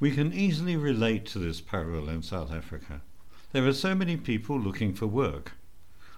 [0.00, 3.02] We can easily relate to this parable in South Africa.
[3.52, 5.52] There are so many people looking for work.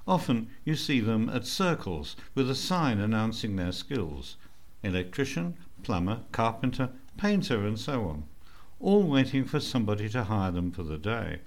[0.07, 4.37] Often you see them at circles with a sign announcing their skills
[4.85, 8.25] electrician, plumber, carpenter, painter, and so on,
[8.79, 11.41] all waiting for somebody to hire them for the day.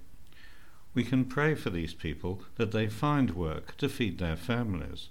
[0.94, 5.08] We can pray for these people that they find work to feed their families,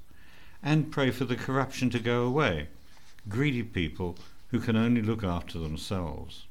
[0.63, 2.69] and pray for the corruption to go away,
[3.29, 4.17] greedy people
[4.49, 6.45] who can only look after themselves.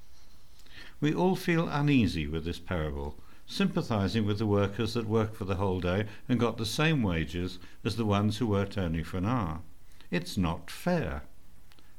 [1.04, 5.56] We all feel uneasy with this parable, sympathizing with the workers that worked for the
[5.56, 9.26] whole day and got the same wages as the ones who worked only for an
[9.26, 9.60] hour.
[10.12, 11.24] It's not fair.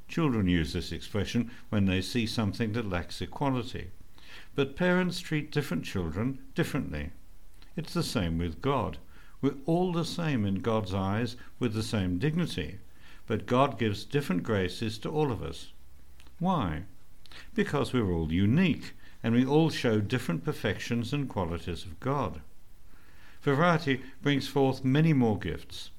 [0.08, 3.90] Children use this expression when they see something that lacks equality.
[4.54, 7.10] But parents treat different children differently.
[7.76, 8.96] It's the same with God.
[9.42, 12.78] We're all the same in God's eyes with the same dignity,
[13.26, 15.72] but God gives different graces to all of us.
[16.38, 16.84] Why?
[17.54, 22.42] Because we're all unique and we all show different perfections and qualities of God.
[23.42, 25.90] Variety brings forth many more gifts.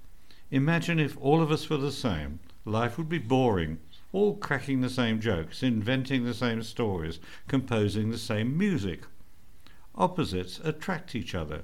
[0.52, 2.40] Imagine if all of us were the same.
[2.66, 3.80] Life would be boring,
[4.12, 9.04] all cracking the same jokes, inventing the same stories, composing the same music.
[9.96, 11.64] Opposites attract each other.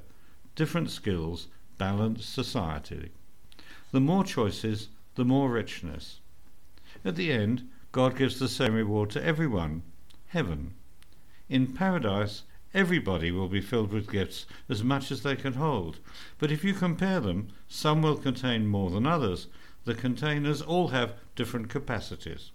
[0.56, 1.48] Different skills
[1.78, 3.12] balance society.
[3.92, 6.20] The more choices, the more richness.
[7.04, 9.84] At the end, God gives the same reward to everyone
[10.28, 10.76] heaven.
[11.50, 16.00] In paradise, everybody will be filled with gifts as much as they can hold.
[16.40, 19.48] But if you compare them, some will contain more than others.
[19.84, 22.52] The containers all have different capacities.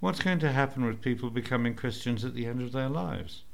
[0.00, 3.44] What's going to happen with people becoming Christians at the end of their lives?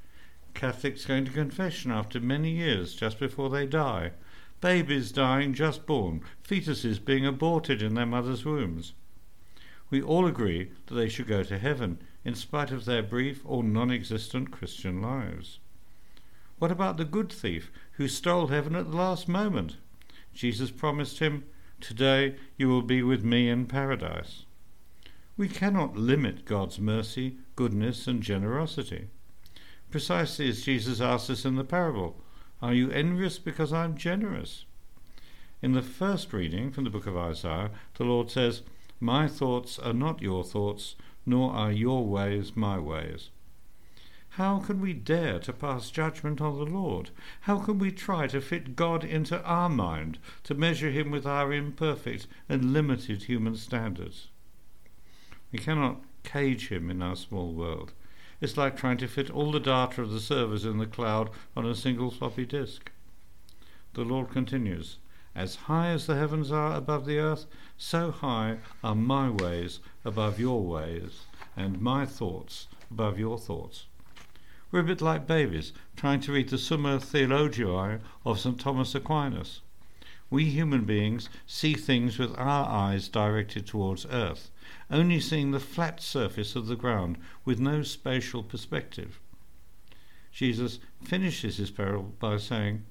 [0.54, 4.10] Catholics going to confession after many years just before they die,
[4.60, 8.94] babies dying just born, fetuses being aborted in their mothers' wombs.
[9.90, 13.62] We all agree that they should go to heaven in spite of their brief or
[13.62, 15.58] non existent Christian lives.
[16.58, 19.76] What about the good thief who stole heaven at the last moment?
[20.34, 21.44] Jesus promised him,
[21.80, 24.44] Today you will be with me in paradise.
[25.36, 29.08] We cannot limit God's mercy, goodness, and generosity
[29.90, 32.16] precisely as Jesus asked us in the parable
[32.60, 34.64] Are you envious because I am generous?
[35.62, 38.62] In the first reading from the book of Isaiah, the Lord says,
[39.00, 43.30] My thoughts are not your thoughts, nor are your ways my ways.
[44.30, 47.10] How can we dare to pass judgment on the Lord?
[47.42, 51.52] How can we try to fit God into our mind, to measure him with our
[51.52, 54.28] imperfect and limited human standards?
[55.50, 57.92] We cannot cage him in our small world.
[58.40, 61.66] It's like trying to fit all the data of the servers in the cloud on
[61.66, 62.92] a single floppy disk.
[63.94, 64.98] The Lord continues,
[65.38, 70.40] As high as the heavens are above the earth, so high are my ways above
[70.40, 71.26] your ways,
[71.56, 73.86] and my thoughts above your thoughts.
[74.72, 78.58] We're a bit like babies trying to read the Summa Theologiae of St.
[78.58, 79.60] Thomas Aquinas.
[80.28, 84.50] We human beings see things with our eyes directed towards earth,
[84.90, 89.20] only seeing the flat surface of the ground with no spatial perspective.
[90.32, 92.86] Jesus finishes his parable by saying,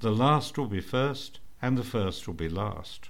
[0.00, 3.08] The last will be first, and the first will be last.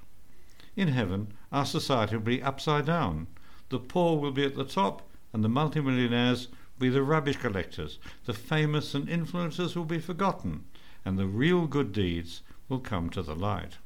[0.76, 3.26] In heaven, our society will be upside down.
[3.70, 7.98] The poor will be at the top, and the multimillionaires will be the rubbish collectors.
[8.26, 10.64] The famous and influencers will be forgotten,
[11.04, 13.78] and the real good deeds will come to the light.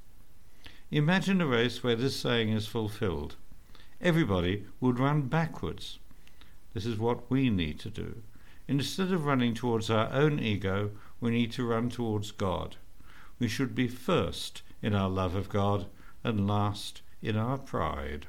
[0.91, 3.37] Imagine a race where this saying is fulfilled.
[4.00, 5.98] Everybody would run backwards.
[6.75, 8.22] This is what we need to do.
[8.69, 10.91] Instead of running towards our own ego,
[11.21, 12.77] we need to run towards God.
[13.39, 15.87] We should be first in our love of God
[16.25, 18.25] and last in our pride.